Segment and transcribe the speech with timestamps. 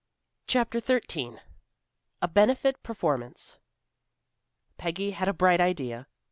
[0.47, 1.37] CHAPTER XIII
[2.23, 3.59] A BENEFIT PERFORMANCE
[4.79, 6.07] Peggy had a bright idea.